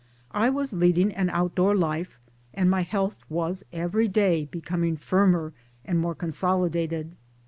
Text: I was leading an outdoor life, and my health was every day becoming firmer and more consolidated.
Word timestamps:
I 0.31 0.49
was 0.49 0.73
leading 0.73 1.11
an 1.13 1.29
outdoor 1.29 1.75
life, 1.75 2.17
and 2.55 2.71
my 2.71 2.81
health 2.81 3.17
was 3.29 3.63
every 3.71 4.07
day 4.07 4.45
becoming 4.49 4.97
firmer 4.97 5.53
and 5.85 5.99
more 5.99 6.15
consolidated. 6.15 7.15